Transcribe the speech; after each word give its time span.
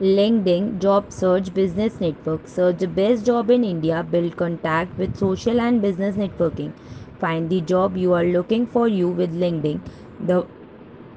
LinkedIn 0.00 0.78
Job 0.78 1.10
Search 1.12 1.52
Business 1.52 2.00
Network. 2.00 2.46
Search 2.46 2.78
the 2.78 2.86
best 2.86 3.26
job 3.26 3.50
in 3.50 3.64
India, 3.64 4.06
build 4.08 4.36
contact 4.36 4.96
with 4.96 5.16
social 5.16 5.60
and 5.60 5.82
business 5.82 6.14
networking. 6.14 6.72
Find 7.18 7.50
the 7.50 7.60
job 7.60 7.96
you 7.96 8.12
are 8.12 8.22
looking 8.22 8.64
for 8.64 8.86
you 8.86 9.08
with 9.08 9.34
LinkedIn. 9.34 9.80
The 10.24 10.46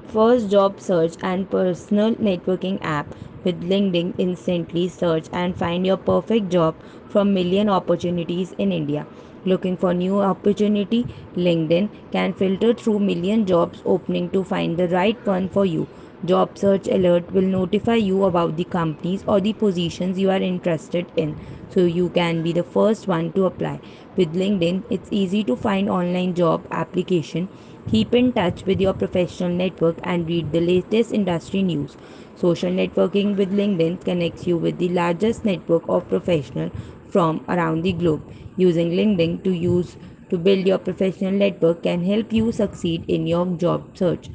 first 0.08 0.50
job 0.50 0.80
search 0.80 1.14
and 1.22 1.48
personal 1.48 2.16
networking 2.16 2.80
app 2.82 3.14
with 3.44 3.62
LinkedIn 3.62 4.14
instantly 4.18 4.88
search 4.88 5.28
and 5.32 5.56
find 5.56 5.86
your 5.86 5.96
perfect 5.96 6.50
job 6.50 6.74
from 7.08 7.32
million 7.32 7.68
opportunities 7.68 8.50
in 8.58 8.72
India. 8.72 9.06
Looking 9.44 9.76
for 9.76 9.94
new 9.94 10.18
opportunity? 10.18 11.06
LinkedIn 11.36 11.88
can 12.10 12.32
filter 12.32 12.74
through 12.74 12.98
million 12.98 13.46
jobs 13.46 13.80
opening 13.84 14.30
to 14.30 14.42
find 14.42 14.76
the 14.76 14.88
right 14.88 15.24
one 15.24 15.48
for 15.48 15.64
you. 15.64 15.86
Job 16.24 16.56
search 16.56 16.86
alert 16.88 17.32
will 17.32 17.42
notify 17.42 17.96
you 17.96 18.24
about 18.24 18.56
the 18.56 18.64
companies 18.64 19.24
or 19.26 19.40
the 19.40 19.52
positions 19.52 20.18
you 20.18 20.30
are 20.30 20.40
interested 20.40 21.10
in 21.16 21.36
so 21.68 21.84
you 21.84 22.10
can 22.10 22.42
be 22.42 22.52
the 22.52 22.62
first 22.62 23.08
one 23.08 23.32
to 23.32 23.44
apply. 23.46 23.80
With 24.16 24.34
LinkedIn, 24.34 24.84
it's 24.88 25.08
easy 25.10 25.42
to 25.44 25.56
find 25.56 25.90
online 25.90 26.34
job 26.34 26.66
application, 26.70 27.48
keep 27.88 28.14
in 28.14 28.32
touch 28.32 28.64
with 28.64 28.80
your 28.80 28.94
professional 28.94 29.50
network 29.50 29.98
and 30.04 30.28
read 30.28 30.52
the 30.52 30.60
latest 30.60 31.12
industry 31.12 31.62
news. 31.62 31.96
Social 32.36 32.70
networking 32.70 33.36
with 33.36 33.50
LinkedIn 33.52 34.04
connects 34.04 34.46
you 34.46 34.56
with 34.58 34.78
the 34.78 34.90
largest 34.90 35.44
network 35.44 35.82
of 35.88 36.08
professionals 36.08 36.72
from 37.08 37.44
around 37.48 37.82
the 37.82 37.92
globe. 37.92 38.22
Using 38.56 38.90
LinkedIn 38.90 39.42
to 39.44 39.50
use 39.50 39.96
to 40.30 40.38
build 40.38 40.66
your 40.66 40.78
professional 40.78 41.32
network 41.32 41.82
can 41.82 42.04
help 42.04 42.32
you 42.32 42.52
succeed 42.52 43.04
in 43.08 43.26
your 43.26 43.46
job 43.56 43.96
search. 43.96 44.30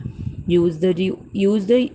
Use 0.48 0.80
the 0.80 0.94
use 1.34 1.66
the 1.68 1.92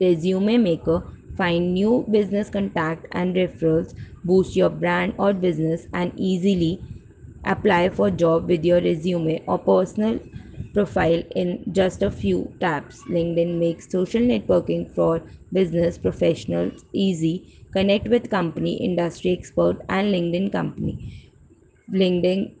resume 0.00 0.56
maker 0.58 1.02
find 1.36 1.74
new 1.74 2.04
business 2.10 2.50
contact 2.50 3.06
and 3.12 3.34
referrals 3.34 3.94
boost 4.24 4.56
your 4.56 4.70
brand 4.70 5.14
or 5.18 5.32
business 5.32 5.86
and 5.92 6.12
easily 6.16 6.72
apply 7.44 7.88
for 7.88 8.10
job 8.10 8.48
with 8.48 8.64
your 8.64 8.80
resume 8.80 9.42
or 9.46 9.58
personal 9.58 10.18
profile 10.74 11.22
in 11.36 11.64
just 11.72 12.02
a 12.02 12.10
few 12.10 12.52
taps. 12.60 13.02
Linkedin 13.08 13.58
makes 13.58 13.90
social 13.90 14.20
networking 14.22 14.92
for 14.94 15.22
business 15.52 15.98
professionals 15.98 16.84
easy. 16.92 17.64
Connect 17.72 18.08
with 18.08 18.30
company 18.30 18.74
industry 18.76 19.32
expert 19.32 19.78
and 19.88 20.08
linkedin 20.14 20.50
company. 20.52 21.30
Linkedin 21.90 22.54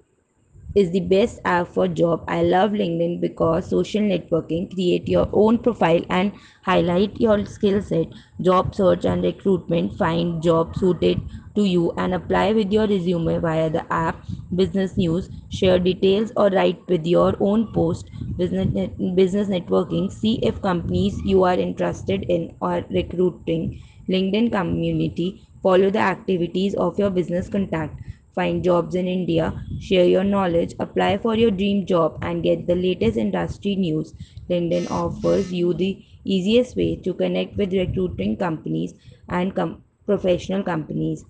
is 0.74 0.90
the 0.90 1.00
best 1.00 1.38
app 1.44 1.68
for 1.68 1.86
job. 1.88 2.24
I 2.28 2.42
love 2.42 2.72
LinkedIn 2.72 3.20
because 3.20 3.68
social 3.70 4.02
networking, 4.02 4.72
create 4.72 5.08
your 5.08 5.28
own 5.32 5.58
profile 5.58 6.02
and 6.10 6.32
highlight 6.64 7.20
your 7.20 7.44
skill 7.46 7.80
set, 7.82 8.08
job 8.40 8.74
search 8.74 9.04
and 9.04 9.22
recruitment, 9.22 9.96
find 9.96 10.42
job 10.42 10.74
suited 10.76 11.18
to 11.54 11.64
you 11.64 11.92
and 11.96 12.14
apply 12.14 12.52
with 12.52 12.72
your 12.72 12.86
resume 12.86 13.38
via 13.38 13.70
the 13.70 13.84
app, 13.92 14.24
business 14.54 14.96
news, 14.96 15.30
share 15.48 15.78
details 15.78 16.32
or 16.36 16.48
write 16.48 16.80
with 16.88 17.06
your 17.06 17.36
own 17.40 17.68
post, 17.72 18.10
business 18.36 18.68
business 19.14 19.48
networking, 19.48 20.10
see 20.10 20.38
if 20.42 20.60
companies 20.60 21.20
you 21.24 21.44
are 21.44 21.54
interested 21.54 22.24
in 22.28 22.52
are 22.60 22.84
recruiting, 22.90 23.80
LinkedIn 24.10 24.50
community, 24.52 25.42
follow 25.62 25.90
the 25.90 25.98
activities 26.00 26.74
of 26.74 26.98
your 26.98 27.10
business 27.10 27.48
contact 27.48 28.00
find 28.34 28.62
jobs 28.64 28.94
in 28.94 29.06
India, 29.08 29.54
share 29.78 30.06
your 30.06 30.24
knowledge, 30.24 30.74
apply 30.78 31.18
for 31.18 31.34
your 31.36 31.50
dream 31.50 31.86
job, 31.86 32.18
and 32.22 32.42
get 32.42 32.66
the 32.66 32.74
latest 32.74 33.16
industry 33.16 33.76
news. 33.76 34.14
LinkedIn 34.50 34.90
offers 34.90 35.52
you 35.52 35.72
the 35.74 36.04
easiest 36.24 36.76
way 36.76 36.96
to 36.96 37.14
connect 37.14 37.56
with 37.56 37.72
recruiting 37.72 38.36
companies 38.36 38.94
and 39.28 39.54
com- 39.54 39.82
professional 40.06 40.62
companies. 40.62 41.24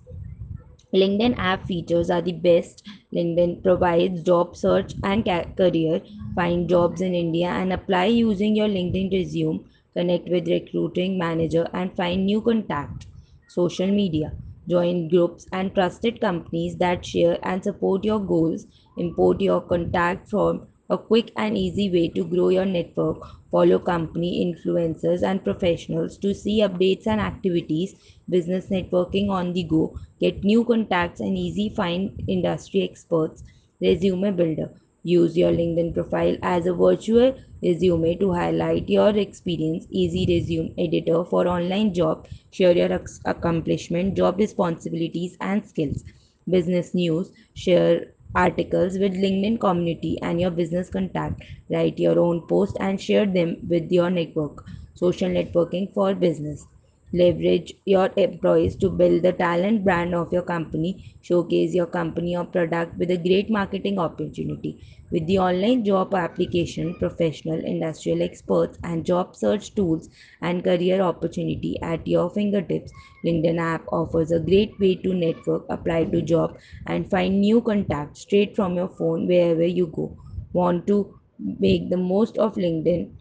LinkedIn 0.95 1.35
app 1.37 1.67
features 1.67 2.09
are 2.09 2.23
the 2.23 2.31
best. 2.31 2.81
LinkedIn 3.13 3.61
provides 3.61 4.23
job 4.23 4.55
search 4.55 4.95
and 5.03 5.23
ca- 5.23 5.45
career, 5.55 6.01
find 6.33 6.67
jobs 6.67 7.01
in 7.01 7.13
India, 7.13 7.49
and 7.49 7.71
apply 7.71 8.05
using 8.05 8.55
your 8.55 8.67
LinkedIn 8.67 9.11
resume. 9.11 9.63
Connect 9.95 10.27
with 10.27 10.47
recruiting 10.47 11.19
manager 11.19 11.67
and 11.71 11.95
find 11.95 12.25
new 12.25 12.41
contact. 12.41 13.05
Social 13.47 13.87
media. 13.87 14.33
Join 14.67 15.07
groups 15.09 15.47
and 15.51 15.73
trusted 15.73 16.21
companies 16.21 16.77
that 16.77 17.05
share 17.05 17.37
and 17.43 17.63
support 17.63 18.03
your 18.03 18.19
goals. 18.19 18.65
Import 18.97 19.41
your 19.41 19.61
contact 19.61 20.29
from 20.29 20.67
a 20.89 20.97
quick 20.97 21.31
and 21.35 21.57
easy 21.57 21.89
way 21.89 22.07
to 22.09 22.23
grow 22.23 22.49
your 22.49 22.65
network. 22.65 23.17
Follow 23.51 23.79
company 23.79 24.31
influencers 24.45 25.23
and 25.23 25.43
professionals 25.43 26.17
to 26.19 26.33
see 26.33 26.61
updates 26.61 27.07
and 27.07 27.19
activities. 27.19 27.95
Business 28.29 28.67
networking 28.67 29.29
on 29.29 29.53
the 29.53 29.63
go. 29.63 29.97
Get 30.19 30.43
new 30.43 30.63
contacts 30.63 31.19
and 31.19 31.37
easy 31.37 31.69
find 31.69 32.23
industry 32.27 32.81
experts. 32.83 33.43
Resume 33.81 34.31
builder. 34.31 34.71
Use 35.05 35.37
your 35.37 35.51
LinkedIn 35.53 35.93
profile 35.93 36.37
as 36.41 36.65
a 36.65 36.73
virtual 36.73 37.33
resume 37.63 38.15
to 38.17 38.33
highlight 38.33 38.89
your 38.89 39.09
experience. 39.15 39.87
Easy 39.89 40.25
resume 40.27 40.73
editor 40.77 41.23
for 41.23 41.47
online 41.47 41.93
job. 41.93 42.27
Share 42.51 42.73
your 42.73 43.01
accomplishment, 43.25 44.17
job 44.17 44.37
responsibilities, 44.37 45.37
and 45.39 45.65
skills. 45.65 46.03
Business 46.49 46.93
news. 46.93 47.31
Share 47.53 48.07
articles 48.33 48.97
with 48.97 49.13
LinkedIn 49.13 49.59
community 49.61 50.17
and 50.21 50.41
your 50.41 50.51
business 50.51 50.89
contact. 50.89 51.41
Write 51.69 51.99
your 51.99 52.19
own 52.19 52.45
post 52.47 52.75
and 52.81 52.99
share 52.99 53.25
them 53.25 53.57
with 53.69 53.91
your 53.91 54.09
network. 54.09 54.65
Social 54.95 55.29
networking 55.29 55.93
for 55.93 56.15
business. 56.15 56.65
Leverage 57.13 57.73
your 57.85 58.09
employees 58.17 58.75
to 58.75 58.89
build 58.89 59.21
the 59.23 59.31
talent 59.31 59.83
brand 59.83 60.13
of 60.13 60.33
your 60.33 60.41
company. 60.41 61.15
Showcase 61.21 61.73
your 61.73 61.85
company 61.85 62.35
or 62.35 62.45
product 62.45 62.97
with 62.97 63.09
a 63.09 63.17
great 63.17 63.49
marketing 63.49 63.99
opportunity. 63.99 64.83
With 65.11 65.27
the 65.27 65.39
online 65.39 65.85
job 65.85 66.13
application, 66.13 66.95
professional, 66.95 67.63
industrial 67.63 68.21
experts, 68.21 68.79
and 68.83 69.05
job 69.05 69.35
search 69.35 69.73
tools 69.75 70.09
and 70.41 70.63
career 70.63 70.99
opportunity 71.01 71.79
at 71.81 72.05
your 72.07 72.29
fingertips, 72.29 72.91
LinkedIn 73.23 73.59
app 73.59 73.85
offers 73.93 74.31
a 74.31 74.39
great 74.39 74.77
way 74.79 74.95
to 74.95 75.13
network, 75.13 75.65
apply 75.69 76.05
to 76.05 76.21
job, 76.21 76.57
and 76.87 77.09
find 77.09 77.39
new 77.39 77.61
contacts 77.61 78.21
straight 78.21 78.55
from 78.55 78.75
your 78.75 78.89
phone 78.89 79.27
wherever 79.27 79.65
you 79.65 79.87
go. 79.87 80.17
Want 80.53 80.85
to 80.87 81.17
make 81.39 81.89
the 81.89 81.97
most 81.97 82.37
of 82.37 82.55
LinkedIn? 82.55 83.11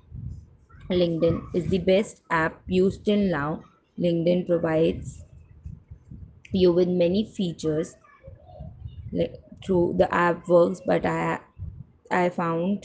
LinkedIn 0.90 1.42
is 1.54 1.66
the 1.68 1.78
best 1.78 2.22
app 2.30 2.60
used 2.66 3.04
till 3.04 3.18
now. 3.18 3.62
LinkedIn 3.98 4.46
provides 4.46 5.24
you 6.52 6.72
with 6.72 6.88
many 6.88 7.24
features 7.26 7.96
like, 9.12 9.34
through 9.64 9.94
the 9.98 10.12
app 10.14 10.46
works, 10.48 10.80
but 10.86 11.04
I 11.06 11.40
I 12.10 12.28
found 12.28 12.84